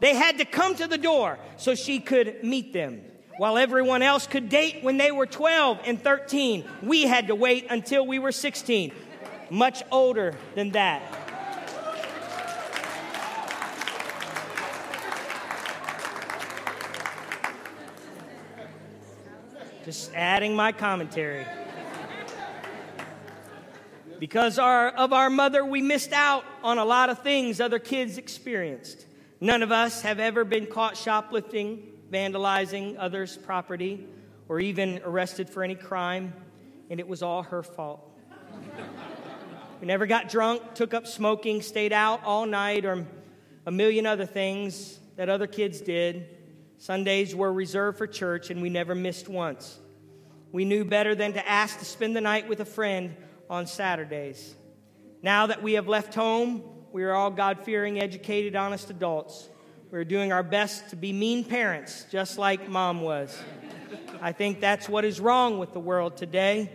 They 0.00 0.14
had 0.14 0.38
to 0.38 0.44
come 0.44 0.74
to 0.76 0.86
the 0.86 0.98
door 0.98 1.38
so 1.56 1.74
she 1.74 2.00
could 2.00 2.42
meet 2.42 2.72
them. 2.72 3.02
While 3.42 3.58
everyone 3.58 4.02
else 4.02 4.28
could 4.28 4.48
date 4.48 4.84
when 4.84 4.98
they 4.98 5.10
were 5.10 5.26
12 5.26 5.80
and 5.84 6.00
13, 6.00 6.64
we 6.80 7.02
had 7.08 7.26
to 7.26 7.34
wait 7.34 7.66
until 7.70 8.06
we 8.06 8.20
were 8.20 8.30
16, 8.30 8.92
much 9.50 9.82
older 9.90 10.36
than 10.54 10.70
that. 10.70 11.02
Just 19.84 20.14
adding 20.14 20.54
my 20.54 20.70
commentary. 20.70 21.44
Because 24.20 24.60
our, 24.60 24.90
of 24.90 25.12
our 25.12 25.30
mother, 25.30 25.64
we 25.64 25.82
missed 25.82 26.12
out 26.12 26.44
on 26.62 26.78
a 26.78 26.84
lot 26.84 27.10
of 27.10 27.24
things 27.24 27.60
other 27.60 27.80
kids 27.80 28.18
experienced. 28.18 29.04
None 29.40 29.64
of 29.64 29.72
us 29.72 30.02
have 30.02 30.20
ever 30.20 30.44
been 30.44 30.66
caught 30.66 30.96
shoplifting 30.96 31.91
vandalizing 32.12 32.96
others' 32.98 33.36
property, 33.36 34.06
or 34.48 34.60
even 34.60 35.00
arrested 35.04 35.48
for 35.48 35.64
any 35.64 35.74
crime, 35.74 36.34
and 36.90 37.00
it 37.00 37.08
was 37.08 37.22
all 37.22 37.42
her 37.42 37.62
fault. 37.62 38.06
we 39.80 39.86
never 39.86 40.06
got 40.06 40.28
drunk, 40.28 40.74
took 40.74 40.92
up 40.92 41.06
smoking, 41.06 41.62
stayed 41.62 41.92
out 41.92 42.22
all 42.24 42.44
night, 42.44 42.84
or 42.84 43.06
a 43.64 43.70
million 43.72 44.04
other 44.04 44.26
things 44.26 45.00
that 45.16 45.28
other 45.28 45.46
kids 45.46 45.80
did. 45.80 46.28
Sundays 46.78 47.34
were 47.34 47.52
reserved 47.52 47.96
for 47.96 48.06
church, 48.06 48.50
and 48.50 48.60
we 48.60 48.68
never 48.68 48.94
missed 48.94 49.28
once. 49.28 49.78
We 50.50 50.66
knew 50.66 50.84
better 50.84 51.14
than 51.14 51.32
to 51.32 51.48
ask 51.48 51.78
to 51.78 51.84
spend 51.84 52.14
the 52.14 52.20
night 52.20 52.46
with 52.46 52.60
a 52.60 52.66
friend 52.66 53.16
on 53.48 53.66
Saturdays. 53.66 54.54
Now 55.22 55.46
that 55.46 55.62
we 55.62 55.74
have 55.74 55.88
left 55.88 56.14
home, 56.14 56.62
we 56.92 57.04
are 57.04 57.12
all 57.12 57.30
God 57.30 57.64
fearing, 57.64 58.00
educated, 58.00 58.54
honest 58.54 58.90
adults. 58.90 59.48
We're 59.92 60.04
doing 60.04 60.32
our 60.32 60.42
best 60.42 60.88
to 60.88 60.96
be 60.96 61.12
mean 61.12 61.44
parents, 61.44 62.06
just 62.10 62.38
like 62.38 62.66
mom 62.66 63.02
was. 63.02 63.38
I 64.22 64.32
think 64.32 64.58
that's 64.58 64.88
what 64.88 65.04
is 65.04 65.20
wrong 65.20 65.58
with 65.58 65.74
the 65.74 65.80
world 65.80 66.16
today. 66.16 66.70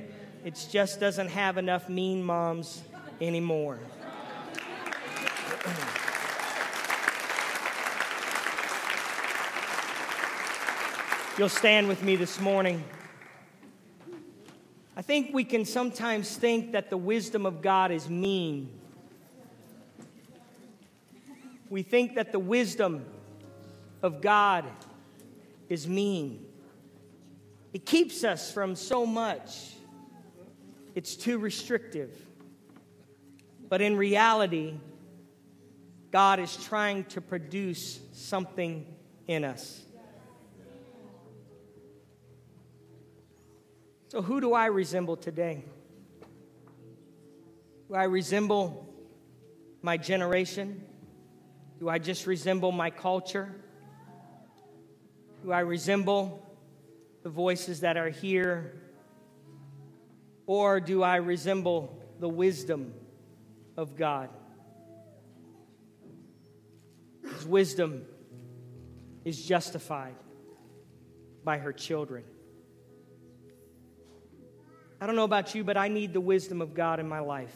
It 0.45 0.67
just 0.71 0.99
doesn't 0.99 1.29
have 1.29 1.57
enough 1.57 1.89
mean 1.89 2.21
moms 2.23 2.83
anymore. 3.19 3.79
You'll 11.39 11.49
stand 11.49 11.87
with 11.87 12.03
me 12.03 12.17
this 12.17 12.39
morning. 12.39 12.83
I 14.95 15.01
think 15.01 15.33
we 15.33 15.43
can 15.43 15.65
sometimes 15.65 16.37
think 16.37 16.73
that 16.73 16.91
the 16.91 16.97
wisdom 16.97 17.47
of 17.47 17.63
God 17.63 17.89
is 17.91 18.07
mean. 18.11 18.69
We 21.69 21.83
think 21.83 22.15
that 22.15 22.31
the 22.31 22.39
wisdom 22.39 23.05
of 24.01 24.21
God 24.21 24.65
is 25.69 25.87
mean. 25.87 26.45
It 27.73 27.85
keeps 27.85 28.23
us 28.23 28.51
from 28.51 28.75
so 28.75 29.05
much, 29.05 29.73
it's 30.95 31.15
too 31.15 31.37
restrictive. 31.37 32.09
But 33.69 33.81
in 33.81 33.97
reality, 33.97 34.75
God 36.11 36.39
is 36.39 36.55
trying 36.55 37.03
to 37.05 37.21
produce 37.21 37.99
something 38.13 38.85
in 39.27 39.43
us. 39.43 39.83
So, 44.07 44.21
who 44.21 44.39
do 44.39 44.53
I 44.53 44.67
resemble 44.67 45.17
today? 45.17 45.65
Do 47.89 47.95
I 47.95 48.05
resemble 48.05 48.87
my 49.81 49.97
generation? 49.97 50.81
Do 51.79 51.89
I 51.89 51.99
just 51.99 52.25
resemble 52.25 52.71
my 52.71 52.89
culture? 52.89 53.53
Do 55.43 55.51
I 55.51 55.59
resemble 55.59 56.43
the 57.23 57.29
voices 57.29 57.81
that 57.81 57.97
are 57.97 58.09
here? 58.09 58.81
Or 60.47 60.79
do 60.79 61.03
I 61.03 61.17
resemble 61.17 62.01
the 62.19 62.29
wisdom 62.29 62.93
of 63.75 63.95
God? 63.95 64.29
His 67.23 67.45
wisdom 67.45 68.05
is 69.23 69.45
justified 69.45 70.15
by 71.43 71.59
her 71.59 71.73
children. 71.73 72.23
I 74.99 75.05
don't 75.05 75.15
know 75.15 75.25
about 75.25 75.53
you, 75.53 75.63
but 75.63 75.77
I 75.77 75.89
need 75.89 76.13
the 76.13 76.21
wisdom 76.21 76.61
of 76.61 76.73
God 76.73 76.99
in 76.99 77.07
my 77.07 77.19
life. 77.19 77.55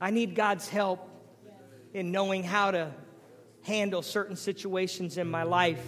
I 0.00 0.10
need 0.10 0.34
God's 0.34 0.68
help 0.68 1.08
in 1.92 2.12
knowing 2.12 2.42
how 2.42 2.70
to 2.70 2.92
handle 3.62 4.02
certain 4.02 4.36
situations 4.36 5.18
in 5.18 5.30
my 5.30 5.42
life. 5.42 5.82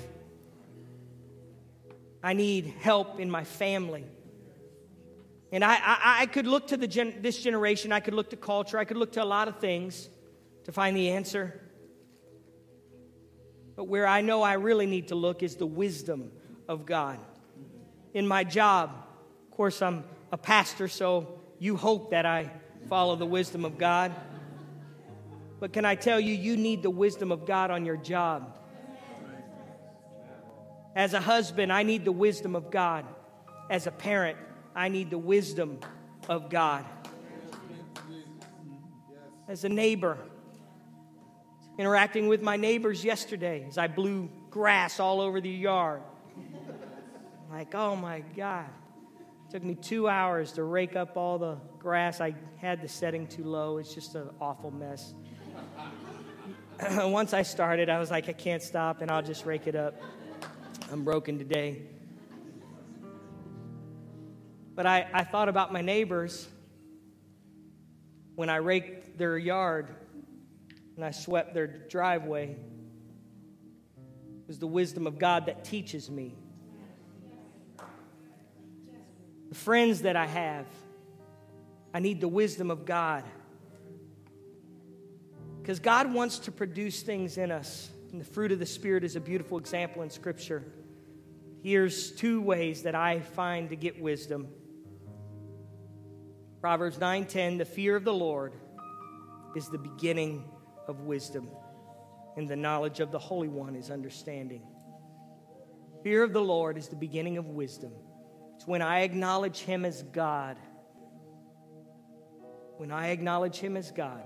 I 2.22 2.32
need 2.32 2.74
help 2.80 3.20
in 3.20 3.30
my 3.30 3.44
family. 3.44 4.04
And 5.52 5.64
I, 5.64 5.74
I, 5.74 6.22
I 6.22 6.26
could 6.26 6.46
look 6.46 6.68
to 6.68 6.76
the 6.76 6.88
gen, 6.88 7.18
this 7.20 7.38
generation, 7.38 7.92
I 7.92 8.00
could 8.00 8.14
look 8.14 8.30
to 8.30 8.36
culture, 8.36 8.78
I 8.78 8.84
could 8.84 8.96
look 8.96 9.12
to 9.12 9.22
a 9.22 9.24
lot 9.24 9.46
of 9.48 9.58
things 9.58 10.08
to 10.64 10.72
find 10.72 10.96
the 10.96 11.10
answer. 11.10 11.60
But 13.76 13.84
where 13.84 14.06
I 14.06 14.20
know 14.20 14.42
I 14.42 14.54
really 14.54 14.86
need 14.86 15.08
to 15.08 15.14
look 15.14 15.42
is 15.42 15.56
the 15.56 15.66
wisdom 15.66 16.30
of 16.68 16.86
God 16.86 17.18
in 18.14 18.26
my 18.26 18.44
job. 18.44 18.90
Of 19.50 19.56
course, 19.56 19.82
I'm 19.82 20.04
a 20.32 20.38
pastor, 20.38 20.88
so 20.88 21.40
you 21.58 21.76
hope 21.76 22.10
that 22.10 22.24
I 22.24 22.50
follow 22.88 23.16
the 23.16 23.26
wisdom 23.26 23.64
of 23.64 23.78
God. 23.78 24.12
But 25.64 25.72
can 25.72 25.86
I 25.86 25.94
tell 25.94 26.20
you, 26.20 26.34
you 26.34 26.58
need 26.58 26.82
the 26.82 26.90
wisdom 26.90 27.32
of 27.32 27.46
God 27.46 27.70
on 27.70 27.86
your 27.86 27.96
job. 27.96 28.54
As 30.94 31.14
a 31.14 31.20
husband, 31.20 31.72
I 31.72 31.84
need 31.84 32.04
the 32.04 32.12
wisdom 32.12 32.54
of 32.54 32.70
God. 32.70 33.06
As 33.70 33.86
a 33.86 33.90
parent, 33.90 34.36
I 34.76 34.90
need 34.90 35.08
the 35.08 35.16
wisdom 35.16 35.80
of 36.28 36.50
God. 36.50 36.84
As 39.48 39.64
a 39.64 39.70
neighbor, 39.70 40.18
interacting 41.78 42.28
with 42.28 42.42
my 42.42 42.58
neighbors 42.58 43.02
yesterday 43.02 43.64
as 43.66 43.78
I 43.78 43.86
blew 43.86 44.28
grass 44.50 45.00
all 45.00 45.22
over 45.22 45.40
the 45.40 45.48
yard. 45.48 46.02
Like, 47.50 47.74
oh 47.74 47.96
my 47.96 48.20
God. 48.36 48.68
It 49.48 49.52
took 49.52 49.64
me 49.64 49.76
two 49.76 50.08
hours 50.08 50.52
to 50.52 50.62
rake 50.62 50.94
up 50.94 51.16
all 51.16 51.38
the 51.38 51.56
grass. 51.78 52.20
I 52.20 52.34
had 52.58 52.82
the 52.82 52.88
setting 52.88 53.26
too 53.26 53.44
low. 53.44 53.78
It's 53.78 53.94
just 53.94 54.14
an 54.14 54.28
awful 54.42 54.70
mess. 54.70 55.14
Once 56.98 57.32
I 57.32 57.42
started, 57.42 57.88
I 57.88 57.98
was 57.98 58.10
like, 58.10 58.28
I 58.28 58.32
can't 58.32 58.62
stop, 58.62 59.00
and 59.00 59.10
I'll 59.10 59.22
just 59.22 59.46
rake 59.46 59.66
it 59.66 59.76
up. 59.76 59.94
I'm 60.90 61.04
broken 61.04 61.38
today. 61.38 61.82
But 64.74 64.86
I, 64.86 65.06
I 65.12 65.24
thought 65.24 65.48
about 65.48 65.72
my 65.72 65.82
neighbors 65.82 66.48
when 68.34 68.50
I 68.50 68.56
raked 68.56 69.16
their 69.16 69.38
yard 69.38 69.94
and 70.96 71.04
I 71.04 71.12
swept 71.12 71.54
their 71.54 71.66
driveway. 71.66 72.50
It 72.50 74.48
was 74.48 74.58
the 74.58 74.66
wisdom 74.66 75.06
of 75.06 75.18
God 75.18 75.46
that 75.46 75.64
teaches 75.64 76.10
me 76.10 76.34
the 79.48 79.54
friends 79.54 80.02
that 80.02 80.16
I 80.16 80.26
have. 80.26 80.66
I 81.92 82.00
need 82.00 82.20
the 82.20 82.28
wisdom 82.28 82.72
of 82.72 82.84
God. 82.84 83.22
Because 85.64 85.80
God 85.80 86.12
wants 86.12 86.40
to 86.40 86.52
produce 86.52 87.00
things 87.00 87.38
in 87.38 87.50
us. 87.50 87.88
And 88.12 88.20
the 88.20 88.24
fruit 88.26 88.52
of 88.52 88.58
the 88.58 88.66
Spirit 88.66 89.02
is 89.02 89.16
a 89.16 89.20
beautiful 89.20 89.56
example 89.56 90.02
in 90.02 90.10
Scripture. 90.10 90.62
Here's 91.62 92.12
two 92.12 92.42
ways 92.42 92.82
that 92.82 92.94
I 92.94 93.20
find 93.20 93.70
to 93.70 93.76
get 93.76 93.98
wisdom. 93.98 94.46
Proverbs 96.60 96.98
9:10 96.98 97.56
The 97.56 97.64
fear 97.64 97.96
of 97.96 98.04
the 98.04 98.12
Lord 98.12 98.52
is 99.56 99.70
the 99.70 99.78
beginning 99.78 100.44
of 100.86 101.00
wisdom, 101.00 101.48
and 102.36 102.46
the 102.46 102.56
knowledge 102.56 103.00
of 103.00 103.10
the 103.10 103.18
Holy 103.18 103.48
One 103.48 103.74
is 103.74 103.90
understanding. 103.90 104.66
Fear 106.02 106.24
of 106.24 106.34
the 106.34 106.42
Lord 106.42 106.76
is 106.76 106.88
the 106.88 106.96
beginning 106.96 107.38
of 107.38 107.46
wisdom. 107.46 107.94
It's 108.56 108.66
when 108.66 108.82
I 108.82 109.00
acknowledge 109.00 109.60
Him 109.60 109.86
as 109.86 110.02
God. 110.02 110.58
When 112.76 112.90
I 112.90 113.08
acknowledge 113.08 113.56
Him 113.56 113.78
as 113.78 113.90
God. 113.90 114.24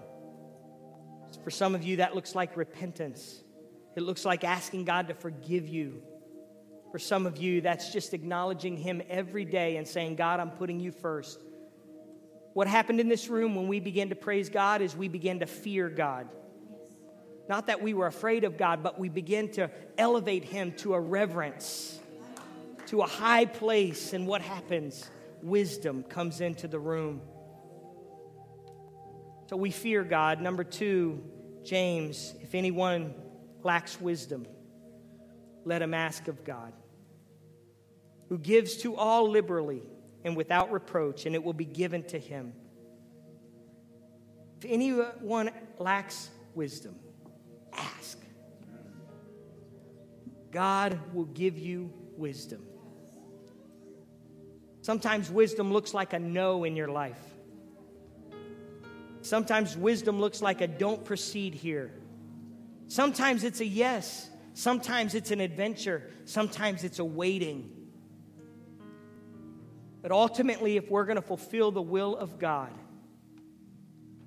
For 1.44 1.50
some 1.50 1.74
of 1.74 1.84
you, 1.84 1.96
that 1.96 2.14
looks 2.14 2.34
like 2.34 2.56
repentance. 2.56 3.42
It 3.96 4.02
looks 4.02 4.24
like 4.24 4.44
asking 4.44 4.84
God 4.84 5.08
to 5.08 5.14
forgive 5.14 5.68
you. 5.68 6.02
For 6.92 6.98
some 6.98 7.26
of 7.26 7.38
you, 7.38 7.60
that's 7.60 7.92
just 7.92 8.14
acknowledging 8.14 8.76
Him 8.76 9.02
every 9.08 9.44
day 9.44 9.76
and 9.76 9.86
saying, 9.86 10.16
God, 10.16 10.40
I'm 10.40 10.50
putting 10.50 10.80
you 10.80 10.92
first. 10.92 11.40
What 12.54 12.66
happened 12.66 13.00
in 13.00 13.08
this 13.08 13.28
room 13.28 13.54
when 13.54 13.68
we 13.68 13.80
began 13.80 14.08
to 14.08 14.14
praise 14.14 14.48
God 14.48 14.82
is 14.82 14.96
we 14.96 15.08
began 15.08 15.40
to 15.40 15.46
fear 15.46 15.88
God. 15.88 16.28
Not 17.48 17.66
that 17.66 17.82
we 17.82 17.94
were 17.94 18.06
afraid 18.06 18.44
of 18.44 18.56
God, 18.56 18.82
but 18.82 18.98
we 18.98 19.08
began 19.08 19.50
to 19.52 19.70
elevate 19.96 20.44
Him 20.44 20.72
to 20.78 20.94
a 20.94 21.00
reverence 21.00 21.98
to 22.88 23.02
a 23.02 23.06
high 23.06 23.44
place, 23.44 24.14
and 24.14 24.26
what 24.26 24.40
happens? 24.40 25.10
Wisdom 25.42 26.02
comes 26.04 26.40
into 26.40 26.66
the 26.66 26.78
room. 26.78 27.20
So 29.48 29.56
we 29.56 29.70
fear 29.70 30.04
God. 30.04 30.42
Number 30.42 30.62
two, 30.62 31.24
James, 31.64 32.34
if 32.42 32.54
anyone 32.54 33.14
lacks 33.62 34.00
wisdom, 34.00 34.46
let 35.64 35.80
him 35.80 35.94
ask 35.94 36.28
of 36.28 36.44
God, 36.44 36.72
who 38.28 38.38
gives 38.38 38.76
to 38.78 38.94
all 38.94 39.30
liberally 39.30 39.82
and 40.24 40.36
without 40.36 40.70
reproach, 40.70 41.24
and 41.24 41.34
it 41.34 41.42
will 41.42 41.54
be 41.54 41.64
given 41.64 42.02
to 42.04 42.18
him. 42.18 42.52
If 44.60 44.70
anyone 44.70 45.50
lacks 45.78 46.28
wisdom, 46.54 46.96
ask. 47.72 48.18
God 50.50 50.98
will 51.14 51.26
give 51.26 51.56
you 51.56 51.92
wisdom. 52.16 52.64
Sometimes 54.82 55.30
wisdom 55.30 55.72
looks 55.72 55.94
like 55.94 56.12
a 56.12 56.18
no 56.18 56.64
in 56.64 56.76
your 56.76 56.88
life. 56.88 57.27
Sometimes 59.28 59.76
wisdom 59.76 60.18
looks 60.18 60.40
like 60.40 60.62
a 60.62 60.66
don't 60.66 61.04
proceed 61.04 61.54
here. 61.54 61.92
Sometimes 62.86 63.44
it's 63.44 63.60
a 63.60 63.66
yes. 63.66 64.30
Sometimes 64.54 65.14
it's 65.14 65.30
an 65.30 65.40
adventure. 65.40 66.10
Sometimes 66.24 66.82
it's 66.82 66.98
a 66.98 67.04
waiting. 67.04 67.70
But 70.00 70.12
ultimately, 70.12 70.78
if 70.78 70.90
we're 70.90 71.04
going 71.04 71.16
to 71.16 71.22
fulfill 71.22 71.70
the 71.70 71.82
will 71.82 72.16
of 72.16 72.38
God, 72.38 72.72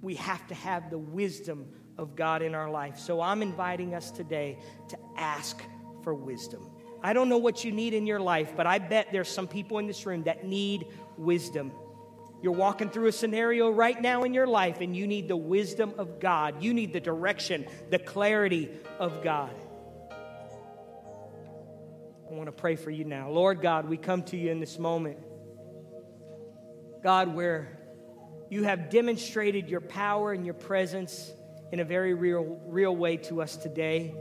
we 0.03 0.15
have 0.15 0.45
to 0.49 0.53
have 0.53 0.91
the 0.91 0.99
wisdom 0.99 1.65
of 1.97 2.15
God 2.15 2.43
in 2.43 2.53
our 2.53 2.69
life. 2.69 2.99
So 2.99 3.21
I'm 3.21 3.41
inviting 3.41 3.95
us 3.95 4.11
today 4.11 4.59
to 4.89 4.99
ask 5.17 5.59
for 6.03 6.13
wisdom. 6.13 6.69
I 7.01 7.13
don't 7.13 7.27
know 7.27 7.39
what 7.39 7.65
you 7.65 7.71
need 7.71 7.95
in 7.95 8.05
your 8.05 8.19
life, 8.19 8.53
but 8.55 8.67
I 8.67 8.77
bet 8.77 9.07
there's 9.11 9.29
some 9.29 9.47
people 9.47 9.79
in 9.79 9.87
this 9.87 10.05
room 10.05 10.23
that 10.23 10.45
need 10.45 10.85
wisdom. 11.17 11.71
You're 12.41 12.53
walking 12.53 12.89
through 12.89 13.07
a 13.07 13.11
scenario 13.11 13.69
right 13.69 14.01
now 14.01 14.23
in 14.23 14.33
your 14.33 14.47
life, 14.47 14.81
and 14.81 14.95
you 14.95 15.05
need 15.05 15.27
the 15.27 15.37
wisdom 15.37 15.93
of 15.97 16.19
God. 16.19 16.63
You 16.63 16.73
need 16.73 16.91
the 16.91 16.99
direction, 16.99 17.67
the 17.89 17.99
clarity 17.99 18.69
of 18.99 19.23
God. 19.23 19.53
I 22.29 22.33
want 22.33 22.47
to 22.47 22.51
pray 22.51 22.75
for 22.75 22.89
you 22.89 23.03
now. 23.03 23.29
Lord 23.29 23.61
God, 23.61 23.87
we 23.87 23.97
come 23.97 24.23
to 24.23 24.37
you 24.37 24.49
in 24.49 24.59
this 24.59 24.79
moment. 24.79 25.19
God, 27.03 27.35
where 27.35 27.77
you 28.49 28.63
have 28.63 28.89
demonstrated 28.89 29.69
your 29.69 29.81
power 29.81 30.31
and 30.31 30.45
your 30.45 30.53
presence 30.53 31.31
in 31.71 31.79
a 31.79 31.85
very 31.85 32.13
real, 32.13 32.59
real 32.65 32.95
way 32.95 33.17
to 33.17 33.41
us 33.41 33.55
today. 33.55 34.15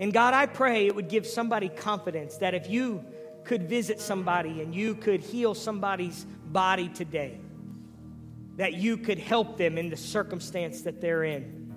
And 0.00 0.12
God, 0.12 0.34
I 0.34 0.46
pray 0.46 0.86
it 0.86 0.94
would 0.94 1.08
give 1.08 1.26
somebody 1.26 1.68
confidence 1.68 2.36
that 2.38 2.54
if 2.54 2.68
you 2.68 3.04
could 3.44 3.68
visit 3.68 4.00
somebody 4.00 4.60
and 4.60 4.74
you 4.74 4.94
could 4.94 5.20
heal 5.20 5.54
somebody's 5.54 6.26
body 6.52 6.88
today, 6.88 7.40
that 8.56 8.74
you 8.74 8.96
could 8.96 9.18
help 9.18 9.56
them 9.56 9.78
in 9.78 9.90
the 9.90 9.96
circumstance 9.96 10.82
that 10.82 11.00
they're 11.00 11.24
in. 11.24 11.72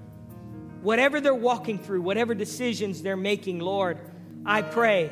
Whatever 0.81 1.19
they're 1.19 1.33
walking 1.33 1.79
through, 1.79 2.01
whatever 2.01 2.35
decisions 2.35 3.01
they're 3.01 3.17
making, 3.17 3.59
Lord, 3.59 3.99
I 4.45 4.61
pray 4.61 5.11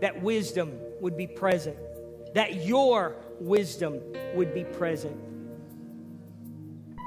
that 0.00 0.22
wisdom 0.22 0.78
would 1.00 1.16
be 1.16 1.26
present, 1.26 1.76
that 2.34 2.64
your 2.64 3.16
wisdom 3.40 4.00
would 4.34 4.54
be 4.54 4.64
present. 4.64 5.16